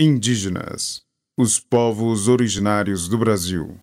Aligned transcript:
Indígenas, 0.00 1.02
os 1.38 1.60
povos 1.60 2.26
originários 2.26 3.08
do 3.08 3.18
Brasil. 3.18 3.78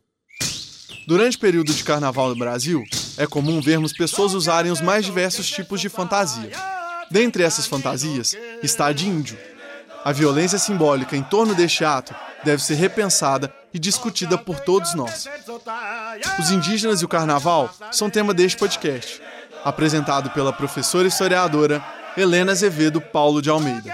Durante 1.08 1.38
o 1.38 1.40
período 1.40 1.72
de 1.72 1.84
carnaval 1.84 2.30
no 2.30 2.36
Brasil, 2.36 2.84
é 3.16 3.28
comum 3.28 3.62
vermos 3.62 3.94
pessoas 3.94 4.34
usarem 4.34 4.72
os 4.72 4.82
mais 4.82 5.06
diversos 5.06 5.48
tipos 5.48 5.80
de 5.80 5.88
fantasia. 5.88 6.52
Dentre 7.12 7.44
essas 7.44 7.68
fantasias 7.68 8.36
está 8.64 8.88
a 8.88 8.92
de 8.92 9.08
índio. 9.08 9.38
A 10.04 10.12
violência 10.12 10.58
simbólica 10.58 11.16
em 11.16 11.22
torno 11.22 11.54
deste 11.54 11.86
ato 11.86 12.16
deve 12.44 12.64
ser 12.64 12.76
repensada 12.76 13.54
e 13.72 13.78
discutida 13.78 14.36
por 14.36 14.60
todos 14.60 14.96
nós. 14.96 15.28
Os 16.40 16.50
indígenas 16.50 17.02
e 17.02 17.06
o 17.06 17.10
carnaval 17.10 17.70
são 17.92 18.10
tema 18.10 18.34
deste 18.34 18.58
podcast, 18.58 19.22
apresentado 19.64 20.32
pela 20.32 20.52
professora 20.52 21.08
historiadora 21.08 21.86
Helena 22.18 22.52
Azevedo 22.52 23.00
Paulo 23.00 23.44
de 23.44 23.50
Almeida. 23.52 23.94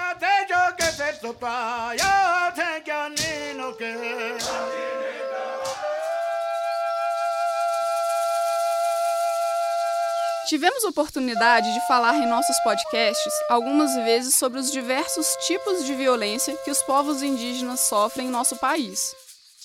Tivemos 10.48 10.84
oportunidade 10.84 11.74
de 11.74 11.88
falar 11.88 12.16
em 12.16 12.28
nossos 12.28 12.60
podcasts 12.60 13.34
algumas 13.50 13.96
vezes 13.96 14.36
sobre 14.36 14.60
os 14.60 14.72
diversos 14.72 15.26
tipos 15.48 15.84
de 15.84 15.96
violência 15.96 16.56
que 16.58 16.70
os 16.70 16.84
povos 16.84 17.24
indígenas 17.24 17.80
sofrem 17.80 18.28
em 18.28 18.32
nosso 18.32 18.56
país. 18.58 19.16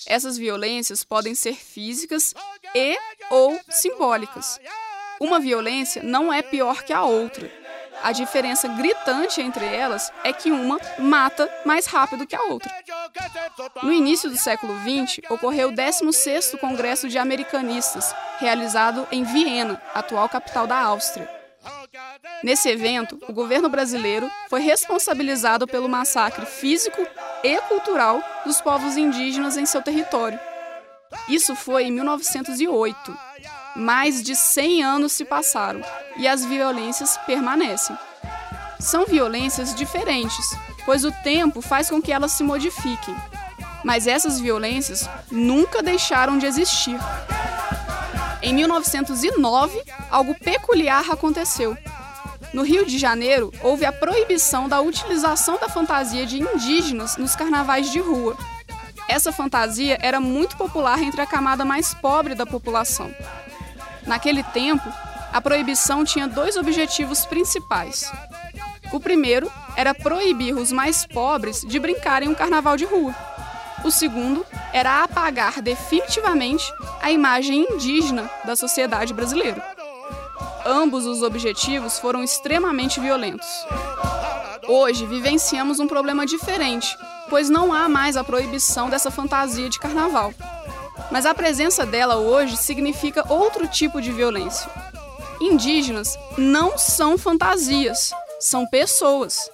Essas 0.07 0.37
violências 0.37 1.03
podem 1.03 1.35
ser 1.35 1.53
físicas 1.53 2.33
e 2.73 2.97
ou 3.29 3.59
simbólicas. 3.69 4.59
Uma 5.19 5.39
violência 5.39 6.01
não 6.01 6.33
é 6.33 6.41
pior 6.41 6.81
que 6.83 6.91
a 6.91 7.03
outra. 7.03 7.60
A 8.03 8.11
diferença 8.11 8.67
gritante 8.67 9.41
entre 9.41 9.65
elas 9.65 10.11
é 10.23 10.33
que 10.33 10.51
uma 10.51 10.79
mata 10.97 11.49
mais 11.65 11.85
rápido 11.85 12.25
que 12.25 12.35
a 12.35 12.43
outra. 12.43 12.71
No 13.83 13.93
início 13.93 14.29
do 14.29 14.37
século 14.37 14.73
XX, 14.79 15.19
ocorreu 15.29 15.69
o 15.69 15.73
16º 15.73 16.57
Congresso 16.59 17.07
de 17.07 17.17
Americanistas, 17.17 18.13
realizado 18.39 19.07
em 19.11 19.23
Viena, 19.23 19.81
atual 19.93 20.27
capital 20.27 20.65
da 20.65 20.79
Áustria. 20.79 21.29
Nesse 22.43 22.69
evento, 22.69 23.19
o 23.27 23.33
governo 23.33 23.69
brasileiro 23.69 24.29
foi 24.49 24.61
responsabilizado 24.61 25.67
pelo 25.67 25.87
massacre 25.87 26.45
físico 26.45 27.05
e 27.43 27.57
cultural 27.61 28.21
dos 28.45 28.59
povos 28.59 28.97
indígenas 28.97 29.57
em 29.57 29.65
seu 29.65 29.81
território. 29.81 30.39
Isso 31.27 31.55
foi 31.55 31.83
em 31.85 31.91
1908. 31.91 33.17
Mais 33.75 34.21
de 34.21 34.35
100 34.35 34.83
anos 34.83 35.11
se 35.13 35.23
passaram 35.23 35.81
e 36.17 36.27
as 36.27 36.43
violências 36.43 37.17
permanecem. 37.25 37.97
São 38.79 39.05
violências 39.05 39.73
diferentes, 39.73 40.45
pois 40.85 41.05
o 41.05 41.11
tempo 41.23 41.61
faz 41.61 41.89
com 41.89 42.01
que 42.01 42.11
elas 42.11 42.33
se 42.33 42.43
modifiquem. 42.43 43.15
Mas 43.83 44.07
essas 44.07 44.39
violências 44.39 45.09
nunca 45.31 45.81
deixaram 45.81 46.37
de 46.37 46.45
existir. 46.45 46.99
Em 48.41 48.53
1909, 48.53 49.81
algo 50.09 50.35
peculiar 50.39 51.09
aconteceu. 51.09 51.77
No 52.53 52.63
Rio 52.63 52.85
de 52.85 52.97
Janeiro, 52.97 53.53
houve 53.61 53.85
a 53.85 53.93
proibição 53.93 54.67
da 54.67 54.81
utilização 54.81 55.57
da 55.57 55.69
fantasia 55.69 56.25
de 56.25 56.41
indígenas 56.41 57.15
nos 57.15 57.35
carnavais 57.35 57.89
de 57.89 57.99
rua. 57.99 58.35
Essa 59.07 59.31
fantasia 59.31 59.97
era 60.01 60.19
muito 60.19 60.57
popular 60.57 61.01
entre 61.01 61.21
a 61.21 61.25
camada 61.25 61.63
mais 61.63 61.93
pobre 61.93 62.35
da 62.35 62.45
população. 62.45 63.13
Naquele 64.05 64.43
tempo, 64.43 64.91
a 65.31 65.41
proibição 65.41 66.03
tinha 66.03 66.27
dois 66.27 66.57
objetivos 66.57 67.25
principais. 67.25 68.11
O 68.91 68.99
primeiro 68.99 69.49
era 69.77 69.93
proibir 69.93 70.55
os 70.55 70.71
mais 70.71 71.05
pobres 71.05 71.61
de 71.61 71.79
brincarem 71.79 72.27
um 72.27 72.35
carnaval 72.35 72.75
de 72.75 72.85
rua. 72.85 73.15
O 73.83 73.89
segundo 73.89 74.45
era 74.73 75.03
apagar 75.03 75.61
definitivamente 75.61 76.71
a 77.01 77.11
imagem 77.11 77.65
indígena 77.71 78.29
da 78.43 78.55
sociedade 78.55 79.13
brasileira. 79.13 79.63
Ambos 80.65 81.05
os 81.05 81.23
objetivos 81.23 81.97
foram 81.97 82.23
extremamente 82.23 82.99
violentos. 82.99 83.47
Hoje 84.67 85.05
vivenciamos 85.07 85.79
um 85.79 85.87
problema 85.87 86.25
diferente, 86.25 86.95
pois 87.29 87.49
não 87.49 87.73
há 87.73 87.89
mais 87.89 88.15
a 88.15 88.23
proibição 88.23 88.89
dessa 88.89 89.09
fantasia 89.09 89.69
de 89.69 89.79
carnaval. 89.79 90.33
Mas 91.11 91.25
a 91.25 91.33
presença 91.33 91.85
dela 91.85 92.15
hoje 92.15 92.55
significa 92.55 93.25
outro 93.31 93.67
tipo 93.67 94.01
de 94.01 94.11
violência. 94.11 94.69
Indígenas 95.41 96.17
não 96.37 96.77
são 96.77 97.17
fantasias, 97.17 98.11
são 98.39 98.65
pessoas. 98.65 99.49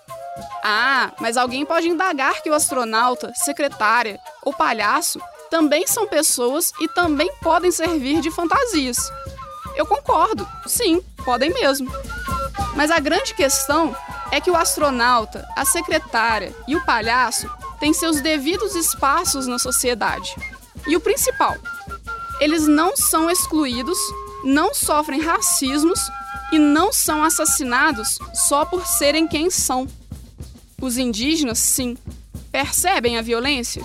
Ah, 0.63 1.11
mas 1.19 1.35
alguém 1.35 1.65
pode 1.65 1.87
indagar 1.87 2.41
que 2.43 2.49
o 2.49 2.53
astronauta, 2.53 3.33
secretária 3.35 4.19
ou 4.43 4.53
palhaço 4.53 5.19
também 5.49 5.87
são 5.87 6.05
pessoas 6.05 6.71
e 6.79 6.87
também 6.89 7.31
podem 7.41 7.71
servir 7.71 8.21
de 8.21 8.29
fantasias. 8.29 8.97
Eu 9.75 9.85
concordo, 9.85 10.47
sim, 10.67 11.01
podem 11.23 11.51
mesmo. 11.51 11.89
Mas 12.75 12.91
a 12.91 12.99
grande 12.99 13.33
questão 13.33 13.95
é 14.31 14.41
que 14.41 14.51
o 14.51 14.55
astronauta, 14.55 15.47
a 15.55 15.65
secretária 15.65 16.53
e 16.67 16.75
o 16.75 16.85
palhaço 16.85 17.49
têm 17.79 17.93
seus 17.93 18.21
devidos 18.21 18.75
espaços 18.75 19.47
na 19.47 19.57
sociedade. 19.57 20.35
E 20.87 20.95
o 20.95 21.01
principal, 21.01 21.55
eles 22.39 22.67
não 22.67 22.95
são 22.95 23.29
excluídos, 23.29 23.97
não 24.43 24.73
sofrem 24.73 25.19
racismos 25.19 25.99
e 26.51 26.59
não 26.59 26.93
são 26.93 27.23
assassinados 27.23 28.19
só 28.33 28.63
por 28.65 28.85
serem 28.85 29.27
quem 29.27 29.49
são. 29.49 29.87
Os 30.81 30.97
indígenas, 30.97 31.59
sim, 31.59 31.97
percebem 32.51 33.17
a 33.17 33.21
violência? 33.21 33.83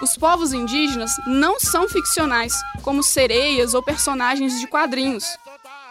Os 0.00 0.16
povos 0.16 0.52
indígenas 0.52 1.12
não 1.26 1.58
são 1.58 1.88
ficcionais, 1.88 2.54
como 2.82 3.02
sereias 3.02 3.72
ou 3.72 3.82
personagens 3.82 4.60
de 4.60 4.66
quadrinhos. 4.66 5.24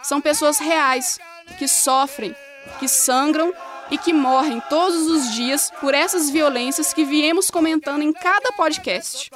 São 0.02 0.20
pessoas 0.20 0.58
reais, 0.58 1.18
que 1.58 1.66
sofrem, 1.66 2.34
que 2.78 2.86
sangram 2.86 3.52
e 3.90 3.98
que 3.98 4.12
morrem 4.12 4.62
todos 4.68 5.06
os 5.08 5.34
dias 5.34 5.72
por 5.80 5.94
essas 5.94 6.30
violências 6.30 6.92
que 6.92 7.04
viemos 7.04 7.50
comentando 7.50 8.02
em 8.02 8.12
cada 8.12 8.52
podcast. 8.52 9.30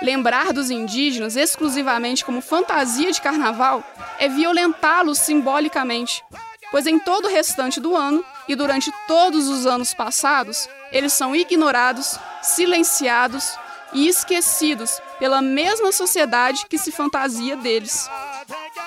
Lembrar 0.00 0.52
dos 0.52 0.70
indígenas 0.70 1.36
exclusivamente 1.36 2.24
como 2.24 2.40
fantasia 2.40 3.10
de 3.10 3.20
carnaval 3.20 3.82
é 4.18 4.28
violentá-los 4.28 5.18
simbolicamente, 5.18 6.22
pois 6.70 6.86
em 6.86 6.98
todo 6.98 7.26
o 7.26 7.30
restante 7.30 7.80
do 7.80 7.96
ano 7.96 8.24
e 8.46 8.54
durante 8.54 8.92
todos 9.06 9.48
os 9.48 9.66
anos 9.66 9.92
passados, 9.94 10.68
eles 10.92 11.12
são 11.12 11.34
ignorados, 11.34 12.18
silenciados 12.42 13.56
e 13.92 14.06
esquecidos 14.06 15.00
pela 15.18 15.42
mesma 15.42 15.92
sociedade 15.92 16.66
que 16.68 16.78
se 16.78 16.92
fantasia 16.92 17.56
deles. 17.56 18.08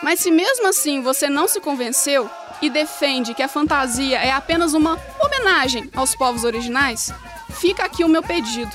Mas 0.02 0.20
se 0.20 0.32
mesmo 0.32 0.68
assim 0.68 1.02
você 1.02 1.30
não 1.30 1.48
se 1.48 1.60
convenceu 1.60 2.30
e 2.62 2.70
defende 2.70 3.34
que 3.34 3.44
a 3.44 3.48
fantasia 3.48 4.18
é 4.18 4.32
apenas 4.32 4.74
uma 4.74 5.00
homenagem 5.20 5.90
aos 5.96 6.16
povos 6.16 6.44
originais, 6.44 7.12
fica 7.60 7.84
aqui 7.84 8.04
o 8.04 8.10
meu 8.10 8.24
pedido 8.24 8.72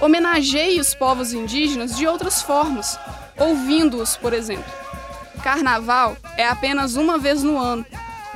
Homenageie 0.00 0.78
os 0.78 0.94
povos 0.94 1.32
indígenas 1.32 1.96
de 1.96 2.06
outras 2.06 2.42
formas, 2.42 2.98
ouvindo-os, 3.38 4.16
por 4.16 4.32
exemplo. 4.32 4.70
Carnaval 5.42 6.16
é 6.36 6.46
apenas 6.46 6.96
uma 6.96 7.18
vez 7.18 7.42
no 7.42 7.58
ano. 7.58 7.84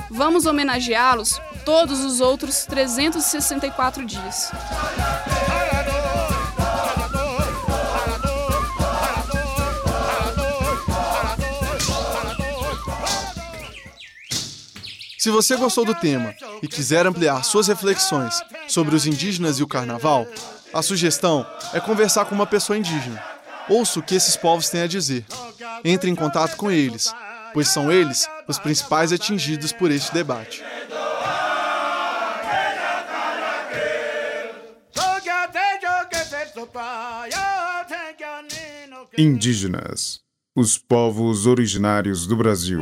Vamos 0.09 0.45
homenageá-los 0.45 1.39
todos 1.63 2.03
os 2.03 2.19
outros 2.19 2.65
364 2.65 4.05
dias. 4.05 4.51
Se 15.17 15.29
você 15.29 15.55
gostou 15.55 15.85
do 15.85 15.93
tema 15.93 16.33
e 16.63 16.67
quiser 16.67 17.05
ampliar 17.05 17.43
suas 17.43 17.67
reflexões 17.67 18.41
sobre 18.67 18.95
os 18.95 19.05
indígenas 19.05 19.59
e 19.59 19.63
o 19.63 19.67
carnaval, 19.67 20.25
a 20.73 20.81
sugestão 20.81 21.45
é 21.73 21.79
conversar 21.79 22.25
com 22.25 22.35
uma 22.35 22.47
pessoa 22.47 22.77
indígena. 22.77 23.23
Ouça 23.69 23.99
o 23.99 24.03
que 24.03 24.15
esses 24.15 24.35
povos 24.35 24.69
têm 24.69 24.81
a 24.81 24.87
dizer. 24.87 25.25
Entre 25.83 26.09
em 26.09 26.15
contato 26.15 26.55
com 26.55 26.71
eles, 26.71 27.13
pois 27.53 27.67
são 27.67 27.91
eles 27.91 28.27
os 28.47 28.57
principais 28.57 29.11
atingidos 29.11 29.71
por 29.71 29.91
este 29.91 30.13
debate. 30.13 30.63
Indígenas, 39.17 40.21
os 40.55 40.77
povos 40.77 41.45
originários 41.45 42.25
do 42.25 42.35
Brasil. 42.35 42.81